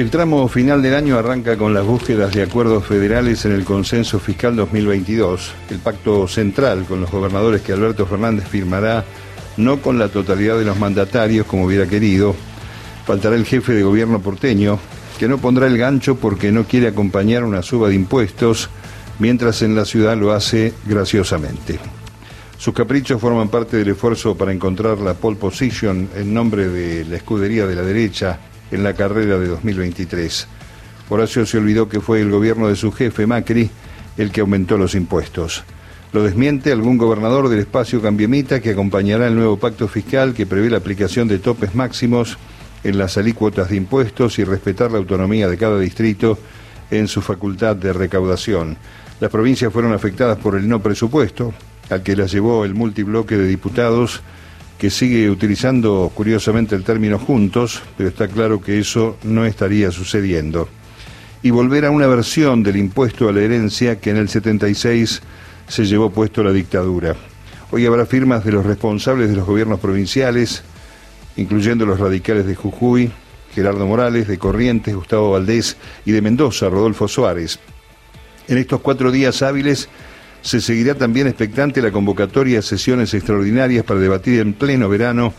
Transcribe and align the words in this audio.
El 0.00 0.08
tramo 0.08 0.48
final 0.48 0.80
del 0.80 0.94
año 0.94 1.18
arranca 1.18 1.58
con 1.58 1.74
las 1.74 1.84
búsquedas 1.84 2.32
de 2.32 2.42
acuerdos 2.42 2.86
federales 2.86 3.44
en 3.44 3.52
el 3.52 3.64
Consenso 3.64 4.18
Fiscal 4.18 4.56
2022, 4.56 5.52
el 5.68 5.78
pacto 5.78 6.26
central 6.26 6.86
con 6.88 7.02
los 7.02 7.10
gobernadores 7.10 7.60
que 7.60 7.74
Alberto 7.74 8.06
Fernández 8.06 8.48
firmará, 8.48 9.04
no 9.58 9.82
con 9.82 9.98
la 9.98 10.08
totalidad 10.08 10.56
de 10.56 10.64
los 10.64 10.78
mandatarios 10.78 11.44
como 11.44 11.66
hubiera 11.66 11.86
querido. 11.86 12.34
Faltará 13.04 13.36
el 13.36 13.44
jefe 13.44 13.74
de 13.74 13.82
gobierno 13.82 14.22
porteño, 14.22 14.78
que 15.18 15.28
no 15.28 15.36
pondrá 15.36 15.66
el 15.66 15.76
gancho 15.76 16.16
porque 16.16 16.50
no 16.50 16.64
quiere 16.64 16.88
acompañar 16.88 17.44
una 17.44 17.60
suba 17.60 17.90
de 17.90 17.96
impuestos, 17.96 18.70
mientras 19.18 19.60
en 19.60 19.76
la 19.76 19.84
ciudad 19.84 20.16
lo 20.16 20.32
hace 20.32 20.72
graciosamente. 20.86 21.78
Sus 22.56 22.72
caprichos 22.72 23.20
forman 23.20 23.50
parte 23.50 23.76
del 23.76 23.90
esfuerzo 23.90 24.34
para 24.34 24.50
encontrar 24.50 24.96
la 24.96 25.12
pole 25.12 25.36
position 25.36 26.08
en 26.16 26.32
nombre 26.32 26.68
de 26.68 27.04
la 27.04 27.16
escudería 27.16 27.66
de 27.66 27.76
la 27.76 27.82
derecha 27.82 28.40
en 28.70 28.82
la 28.82 28.94
carrera 28.94 29.38
de 29.38 29.48
2023. 29.48 30.46
Horacio 31.08 31.44
se 31.44 31.58
olvidó 31.58 31.88
que 31.88 32.00
fue 32.00 32.20
el 32.20 32.30
gobierno 32.30 32.68
de 32.68 32.76
su 32.76 32.92
jefe, 32.92 33.26
Macri, 33.26 33.70
el 34.16 34.30
que 34.30 34.40
aumentó 34.40 34.78
los 34.78 34.94
impuestos. 34.94 35.64
Lo 36.12 36.24
desmiente 36.24 36.72
algún 36.72 36.98
gobernador 36.98 37.48
del 37.48 37.60
espacio 37.60 38.02
cambiemita 38.02 38.60
que 38.60 38.70
acompañará 38.70 39.28
el 39.28 39.36
nuevo 39.36 39.56
pacto 39.56 39.86
fiscal 39.86 40.34
que 40.34 40.46
prevé 40.46 40.68
la 40.68 40.78
aplicación 40.78 41.28
de 41.28 41.38
topes 41.38 41.74
máximos 41.74 42.36
en 42.82 42.98
las 42.98 43.16
alícuotas 43.16 43.70
de 43.70 43.76
impuestos 43.76 44.38
y 44.38 44.44
respetar 44.44 44.90
la 44.90 44.98
autonomía 44.98 45.48
de 45.48 45.56
cada 45.56 45.78
distrito 45.78 46.38
en 46.90 47.06
su 47.06 47.20
facultad 47.22 47.76
de 47.76 47.92
recaudación. 47.92 48.76
Las 49.20 49.30
provincias 49.30 49.72
fueron 49.72 49.92
afectadas 49.92 50.38
por 50.38 50.56
el 50.56 50.68
no 50.68 50.80
presupuesto, 50.80 51.52
al 51.90 52.02
que 52.02 52.16
las 52.16 52.32
llevó 52.32 52.64
el 52.64 52.74
multibloque 52.74 53.36
de 53.36 53.46
diputados 53.46 54.22
que 54.80 54.88
sigue 54.88 55.28
utilizando 55.28 56.10
curiosamente 56.14 56.74
el 56.74 56.84
término 56.84 57.18
juntos, 57.18 57.82
pero 57.98 58.08
está 58.08 58.28
claro 58.28 58.62
que 58.62 58.78
eso 58.78 59.18
no 59.24 59.44
estaría 59.44 59.90
sucediendo. 59.90 60.70
Y 61.42 61.50
volver 61.50 61.84
a 61.84 61.90
una 61.90 62.06
versión 62.06 62.62
del 62.62 62.78
impuesto 62.78 63.28
a 63.28 63.32
la 63.32 63.42
herencia 63.42 64.00
que 64.00 64.08
en 64.08 64.16
el 64.16 64.30
76 64.30 65.20
se 65.68 65.84
llevó 65.84 66.08
puesto 66.08 66.42
la 66.42 66.50
dictadura. 66.50 67.14
Hoy 67.70 67.84
habrá 67.84 68.06
firmas 68.06 68.42
de 68.42 68.52
los 68.52 68.64
responsables 68.64 69.28
de 69.28 69.36
los 69.36 69.44
gobiernos 69.44 69.80
provinciales, 69.80 70.62
incluyendo 71.36 71.84
los 71.84 72.00
radicales 72.00 72.46
de 72.46 72.54
Jujuy, 72.54 73.12
Gerardo 73.54 73.86
Morales, 73.86 74.28
de 74.28 74.38
Corrientes, 74.38 74.96
Gustavo 74.96 75.32
Valdés 75.32 75.76
y 76.06 76.12
de 76.12 76.22
Mendoza, 76.22 76.70
Rodolfo 76.70 77.06
Suárez. 77.06 77.58
En 78.48 78.56
estos 78.56 78.80
cuatro 78.80 79.12
días 79.12 79.42
hábiles 79.42 79.90
se 80.42 80.60
seguirá 80.60 80.94
también 80.94 81.26
expectante 81.26 81.82
la 81.82 81.92
convocatoria 81.92 82.60
a 82.60 82.62
sesiones 82.62 83.12
extraordinarias 83.14 83.84
para 83.84 84.00
debatir 84.00 84.40
en 84.40 84.54
pleno 84.54 84.88
verano 84.88 85.34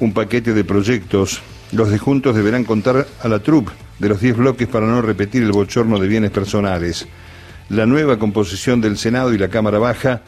un 0.00 0.12
paquete 0.12 0.52
de 0.52 0.64
proyectos. 0.64 1.40
Los 1.72 1.90
de 1.90 1.98
juntos 1.98 2.36
deberán 2.36 2.64
contar 2.64 3.06
a 3.22 3.28
la 3.28 3.38
TRUP 3.38 3.68
de 3.98 4.08
los 4.08 4.20
10 4.20 4.36
bloques 4.36 4.68
para 4.68 4.86
no 4.86 5.00
repetir 5.00 5.42
el 5.42 5.52
bochorno 5.52 5.98
de 5.98 6.08
bienes 6.08 6.30
personales. 6.30 7.06
La 7.68 7.86
nueva 7.86 8.18
composición 8.18 8.80
del 8.80 8.98
Senado 8.98 9.32
y 9.32 9.38
la 9.38 9.48
Cámara 9.48 9.78
Baja 9.78 10.22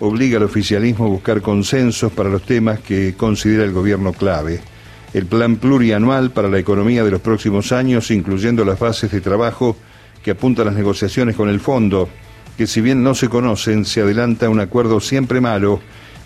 obliga 0.00 0.38
al 0.38 0.44
oficialismo 0.44 1.06
a 1.06 1.08
buscar 1.08 1.40
consensos 1.40 2.12
para 2.12 2.28
los 2.28 2.42
temas 2.42 2.80
que 2.80 3.14
considera 3.16 3.64
el 3.64 3.72
gobierno 3.72 4.12
clave. 4.12 4.60
El 5.14 5.26
plan 5.26 5.56
plurianual 5.56 6.30
para 6.30 6.48
la 6.48 6.58
economía 6.58 7.04
de 7.04 7.10
los 7.10 7.20
próximos 7.20 7.72
años, 7.72 8.10
incluyendo 8.10 8.64
las 8.64 8.78
bases 8.78 9.10
de 9.10 9.20
trabajo 9.20 9.76
que 10.22 10.32
apuntan 10.32 10.66
las 10.66 10.74
negociaciones 10.74 11.36
con 11.36 11.48
el 11.48 11.60
fondo, 11.60 12.08
que 12.60 12.66
si 12.66 12.82
bien 12.82 13.02
no 13.02 13.14
se 13.14 13.30
conocen, 13.30 13.86
se 13.86 14.02
adelanta 14.02 14.50
un 14.50 14.60
acuerdo 14.60 15.00
siempre 15.00 15.40
malo, 15.40 15.80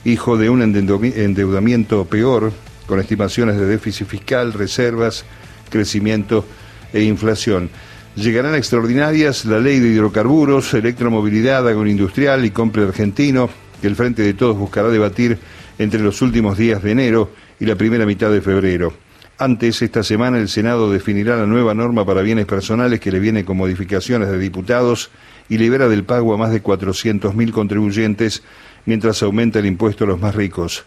hijo 0.04 0.36
de 0.36 0.50
un 0.50 0.62
endeudamiento 0.62 2.06
peor, 2.06 2.52
con 2.88 2.98
estimaciones 2.98 3.56
de 3.56 3.66
déficit 3.66 4.08
fiscal, 4.08 4.52
reservas, 4.52 5.24
crecimiento 5.70 6.44
e 6.92 7.04
inflación. 7.04 7.70
Llegarán 8.16 8.56
extraordinarias 8.56 9.44
la 9.44 9.60
ley 9.60 9.78
de 9.78 9.90
hidrocarburos, 9.90 10.74
electromovilidad, 10.74 11.68
agroindustrial 11.68 12.44
y 12.44 12.50
compra 12.50 12.82
argentino, 12.82 13.48
que 13.80 13.86
el 13.86 13.94
Frente 13.94 14.22
de 14.22 14.34
Todos 14.34 14.58
buscará 14.58 14.88
debatir 14.88 15.38
entre 15.78 16.00
los 16.00 16.20
últimos 16.20 16.58
días 16.58 16.82
de 16.82 16.90
enero 16.90 17.30
y 17.60 17.64
la 17.64 17.76
primera 17.76 18.06
mitad 18.06 18.32
de 18.32 18.40
febrero. 18.40 18.92
Antes, 19.38 19.82
esta 19.82 20.02
semana, 20.02 20.38
el 20.38 20.48
Senado 20.48 20.90
definirá 20.90 21.36
la 21.36 21.46
nueva 21.46 21.74
norma 21.74 22.04
para 22.04 22.22
bienes 22.22 22.46
personales 22.46 22.98
que 22.98 23.12
le 23.12 23.20
viene 23.20 23.44
con 23.44 23.56
modificaciones 23.56 24.28
de 24.30 24.38
diputados 24.40 25.12
y 25.48 25.58
libera 25.58 25.88
del 25.88 26.04
pago 26.04 26.34
a 26.34 26.38
más 26.38 26.50
de 26.50 26.62
400.000 26.62 27.52
contribuyentes 27.52 28.42
mientras 28.86 29.22
aumenta 29.22 29.58
el 29.58 29.66
impuesto 29.66 30.04
a 30.04 30.06
los 30.06 30.20
más 30.20 30.34
ricos. 30.34 30.84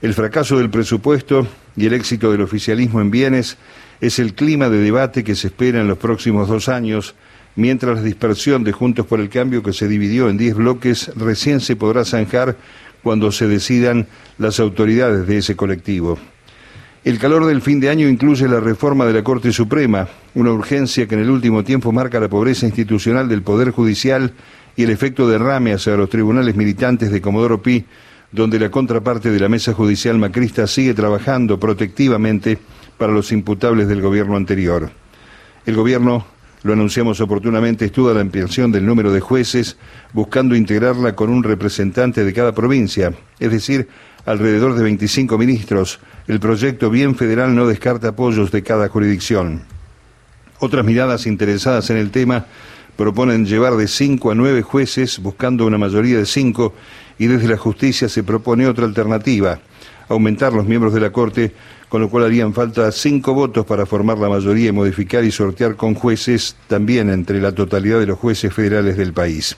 El 0.00 0.14
fracaso 0.14 0.58
del 0.58 0.70
presupuesto 0.70 1.46
y 1.76 1.86
el 1.86 1.94
éxito 1.94 2.30
del 2.30 2.42
oficialismo 2.42 3.00
en 3.00 3.10
bienes 3.10 3.58
es 4.00 4.18
el 4.18 4.34
clima 4.34 4.68
de 4.68 4.78
debate 4.78 5.24
que 5.24 5.34
se 5.34 5.48
espera 5.48 5.80
en 5.80 5.88
los 5.88 5.98
próximos 5.98 6.48
dos 6.48 6.68
años, 6.68 7.16
mientras 7.56 7.96
la 7.96 8.02
dispersión 8.02 8.62
de 8.62 8.72
Juntos 8.72 9.06
por 9.06 9.18
el 9.18 9.28
Cambio, 9.28 9.62
que 9.62 9.72
se 9.72 9.88
dividió 9.88 10.28
en 10.28 10.38
diez 10.38 10.54
bloques, 10.54 11.10
recién 11.16 11.60
se 11.60 11.74
podrá 11.74 12.04
zanjar 12.04 12.56
cuando 13.02 13.32
se 13.32 13.48
decidan 13.48 14.06
las 14.38 14.60
autoridades 14.60 15.26
de 15.26 15.38
ese 15.38 15.56
colectivo. 15.56 16.18
El 17.04 17.18
calor 17.18 17.46
del 17.46 17.62
fin 17.62 17.78
de 17.78 17.90
año 17.90 18.08
incluye 18.08 18.48
la 18.48 18.60
reforma 18.60 19.06
de 19.06 19.12
la 19.12 19.22
Corte 19.22 19.52
Suprema, 19.52 20.08
una 20.34 20.50
urgencia 20.52 21.06
que 21.06 21.14
en 21.14 21.20
el 21.20 21.30
último 21.30 21.62
tiempo 21.62 21.92
marca 21.92 22.18
la 22.18 22.28
pobreza 22.28 22.66
institucional 22.66 23.28
del 23.28 23.42
Poder 23.42 23.70
Judicial 23.70 24.32
y 24.76 24.82
el 24.82 24.90
efecto 24.90 25.28
derrame 25.28 25.72
hacia 25.72 25.96
los 25.96 26.10
tribunales 26.10 26.56
militantes 26.56 27.10
de 27.10 27.20
Comodoro 27.20 27.62
Pi, 27.62 27.84
donde 28.32 28.58
la 28.58 28.70
contraparte 28.70 29.30
de 29.30 29.40
la 29.40 29.48
mesa 29.48 29.72
judicial 29.72 30.18
macrista 30.18 30.66
sigue 30.66 30.92
trabajando 30.92 31.58
protectivamente 31.58 32.58
para 32.98 33.12
los 33.12 33.30
imputables 33.32 33.88
del 33.88 34.02
gobierno 34.02 34.36
anterior. 34.36 34.90
El 35.66 35.76
gobierno, 35.76 36.26
lo 36.62 36.72
anunciamos 36.72 37.20
oportunamente, 37.20 37.84
estudia 37.84 38.14
la 38.14 38.20
ampliación 38.20 38.72
del 38.72 38.84
número 38.84 39.12
de 39.12 39.20
jueces, 39.20 39.76
buscando 40.12 40.56
integrarla 40.56 41.14
con 41.14 41.30
un 41.30 41.42
representante 41.42 42.24
de 42.24 42.32
cada 42.32 42.52
provincia, 42.52 43.12
es 43.38 43.50
decir, 43.50 43.88
alrededor 44.26 44.74
de 44.74 44.82
25 44.82 45.38
ministros. 45.38 46.00
El 46.26 46.40
proyecto 46.40 46.90
Bien 46.90 47.14
Federal 47.14 47.54
no 47.54 47.66
descarta 47.66 48.08
apoyos 48.08 48.50
de 48.50 48.62
cada 48.62 48.88
jurisdicción. 48.88 49.62
Otras 50.58 50.84
miradas 50.84 51.26
interesadas 51.26 51.88
en 51.90 51.96
el 51.96 52.10
tema 52.10 52.46
proponen 52.98 53.46
llevar 53.46 53.76
de 53.76 53.86
5 53.86 54.32
a 54.32 54.34
9 54.34 54.62
jueces 54.62 55.20
buscando 55.20 55.64
una 55.64 55.78
mayoría 55.78 56.18
de 56.18 56.26
5 56.26 56.74
y 57.20 57.28
desde 57.28 57.46
la 57.46 57.56
justicia 57.56 58.08
se 58.08 58.24
propone 58.24 58.66
otra 58.66 58.86
alternativa, 58.86 59.60
aumentar 60.08 60.52
los 60.52 60.66
miembros 60.66 60.92
de 60.92 60.98
la 60.98 61.12
Corte, 61.12 61.54
con 61.88 62.00
lo 62.00 62.10
cual 62.10 62.24
harían 62.24 62.52
falta 62.52 62.90
5 62.90 63.34
votos 63.34 63.64
para 63.66 63.86
formar 63.86 64.18
la 64.18 64.28
mayoría 64.28 64.70
y 64.70 64.72
modificar 64.72 65.22
y 65.22 65.30
sortear 65.30 65.76
con 65.76 65.94
jueces 65.94 66.56
también 66.66 67.08
entre 67.08 67.40
la 67.40 67.52
totalidad 67.52 68.00
de 68.00 68.06
los 68.06 68.18
jueces 68.18 68.52
federales 68.52 68.96
del 68.96 69.12
país. 69.12 69.56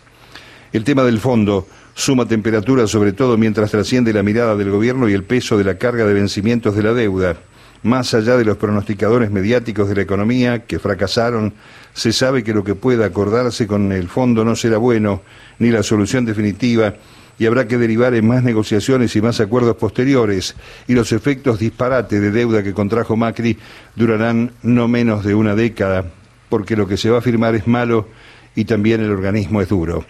El 0.75 0.85
tema 0.85 1.03
del 1.03 1.19
fondo 1.19 1.67
suma 1.95 2.29
temperatura 2.29 2.87
sobre 2.87 3.15
todo 3.15 3.39
mientras 3.39 3.71
trasciende 3.71 4.13
la 4.13 4.23
mirada 4.23 4.55
del 4.55 4.71
gobierno 4.71 5.09
y 5.09 5.15
el 5.15 5.25
peso 5.25 5.57
de 5.57 5.65
la 5.65 5.79
carga 5.79 6.05
de 6.05 6.13
vencimientos 6.13 6.77
de 6.77 6.83
la 6.83 6.93
deuda. 6.93 7.39
Más 7.83 8.13
allá 8.13 8.37
de 8.37 8.45
los 8.45 8.59
pronosticadores 8.59 9.31
mediáticos 9.31 9.89
de 9.89 9.95
la 9.95 10.03
economía 10.03 10.67
que 10.67 10.79
fracasaron, 10.79 11.55
se 11.95 12.13
sabe 12.13 12.45
que 12.45 12.53
lo 12.53 12.63
que 12.63 12.75
pueda 12.75 13.07
acordarse 13.07 13.67
con 13.67 13.91
el 13.93 14.09
fondo 14.09 14.45
no 14.45 14.55
será 14.55 14.77
bueno, 14.77 15.23
ni 15.59 15.71
la 15.71 15.83
solución 15.83 16.27
definitiva, 16.27 16.95
y 17.39 17.47
habrá 17.47 17.67
que 17.67 17.79
derivar 17.79 18.13
en 18.15 18.29
más 18.29 18.43
negociaciones 18.43 19.17
y 19.17 19.23
más 19.23 19.41
acuerdos 19.41 19.77
posteriores, 19.77 20.57
y 20.89 20.95
los 20.95 21.11
efectos 21.13 21.59
disparate 21.59 22.21
de 22.21 22.31
deuda 22.31 22.63
que 22.63 22.75
contrajo 22.75 23.17
Macri 23.17 23.57
durarán 23.97 24.53
no 24.63 24.87
menos 24.87 25.25
de 25.25 25.35
una 25.35 25.55
década, 25.55 26.05
porque 26.51 26.77
lo 26.77 26.87
que 26.87 26.99
se 26.99 27.09
va 27.09 27.19
a 27.19 27.23
firmar 27.23 27.55
es 27.55 27.67
malo 27.67 28.09
y 28.55 28.67
también 28.67 29.01
el 29.01 29.11
organismo 29.11 29.63
es 29.63 29.71
duro 29.71 30.05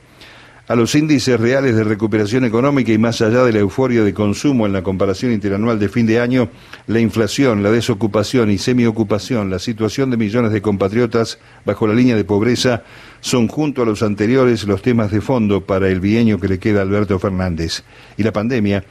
a 0.71 0.77
los 0.77 0.95
índices 0.95 1.41
reales 1.41 1.75
de 1.75 1.83
recuperación 1.83 2.45
económica 2.45 2.93
y 2.93 2.99
más 2.99 3.21
allá 3.23 3.43
de 3.43 3.53
la 3.53 3.59
euforia 3.59 4.05
de 4.05 4.15
consumo 4.15 4.67
en 4.67 4.73
la 4.73 4.85
comparación 4.85 5.33
interanual 5.33 5.81
de 5.81 5.89
fin 5.89 6.07
de 6.07 6.21
año, 6.21 6.49
la 6.87 7.01
inflación, 7.01 7.65
la 7.65 7.73
desocupación 7.73 8.53
y 8.53 8.59
semiocupación, 8.59 9.51
la 9.51 9.59
situación 9.59 10.13
de 10.13 10.17
millones 10.17 10.53
de 10.53 10.63
compatriotas 10.63 11.41
bajo 11.65 11.89
la 11.89 11.95
línea 11.95 12.15
de 12.15 12.23
pobreza 12.23 12.85
son 13.21 13.49
junto 13.49 13.83
a 13.83 13.85
los 13.85 14.05
anteriores 14.05 14.63
los 14.63 14.81
temas 14.81 15.11
de 15.11 15.21
fondo 15.21 15.67
para 15.67 15.89
el 15.89 15.99
bienio 15.99 16.39
que 16.39 16.47
le 16.47 16.61
queda 16.61 16.79
a 16.79 16.83
Alberto 16.83 17.19
Fernández. 17.19 17.83
Y 18.17 18.23
la 18.23 18.33
pandemia, 18.33 18.85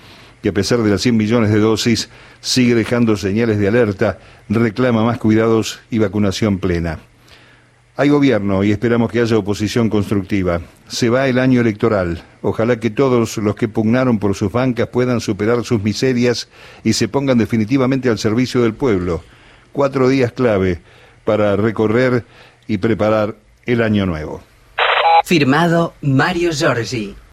que 0.43 0.49
a 0.49 0.53
pesar 0.53 0.79
de 0.79 0.89
las 0.89 0.99
100 0.99 1.15
millones 1.15 1.49
de 1.49 1.59
dosis 1.59 2.09
sigue 2.41 2.75
dejando 2.75 3.15
señales 3.15 3.57
de 3.57 3.69
alerta, 3.69 4.19
reclama 4.49 5.05
más 5.05 5.17
cuidados 5.17 5.79
y 5.89 5.99
vacunación 5.99 6.59
plena. 6.59 6.99
Hay 7.99 8.07
gobierno 8.07 8.63
y 8.63 8.71
esperamos 8.71 9.11
que 9.11 9.19
haya 9.19 9.37
oposición 9.37 9.89
constructiva. 9.89 10.61
Se 10.87 11.09
va 11.09 11.27
el 11.27 11.37
año 11.37 11.59
electoral. 11.59 12.23
Ojalá 12.41 12.79
que 12.79 12.89
todos 12.89 13.37
los 13.39 13.55
que 13.55 13.67
pugnaron 13.67 14.19
por 14.19 14.35
sus 14.35 14.53
bancas 14.53 14.87
puedan 14.87 15.19
superar 15.19 15.65
sus 15.65 15.83
miserias 15.83 16.47
y 16.85 16.93
se 16.93 17.09
pongan 17.09 17.37
definitivamente 17.37 18.07
al 18.07 18.17
servicio 18.17 18.61
del 18.61 18.73
pueblo. 18.73 19.21
Cuatro 19.73 20.07
días 20.07 20.31
clave 20.31 20.79
para 21.25 21.57
recorrer 21.57 22.23
y 22.69 22.77
preparar 22.77 23.35
el 23.65 23.81
año 23.81 24.05
nuevo. 24.05 24.41
Firmado 25.25 25.93
Mario 26.01 26.51
Giorgi. 26.53 27.17